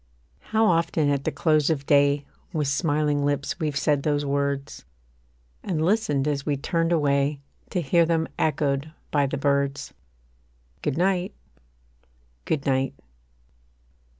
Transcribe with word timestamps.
How 0.49 0.65
often 0.65 1.09
at 1.09 1.25
the 1.25 1.31
close 1.31 1.69
of 1.69 1.85
day 1.85 2.25
With 2.53 2.67
smiling 2.67 3.23
lips 3.23 3.59
we've 3.59 3.77
said 3.77 4.01
those 4.01 4.25
words: 4.25 4.83
And 5.61 5.85
listened 5.85 6.27
as 6.27 6.43
we 6.43 6.57
turned 6.57 6.91
away 6.91 7.39
To 7.69 7.81
hear 7.83 8.03
them 8.07 8.27
echoed 8.39 8.91
by 9.11 9.27
the 9.27 9.37
birds, 9.37 9.93
Good 10.81 10.97
night 10.97 11.35
Good 12.45 12.65
night. 12.65 12.95